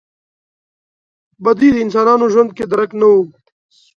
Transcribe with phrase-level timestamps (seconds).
[1.43, 3.15] بدوي انسانانو ژوند کې درک نه و.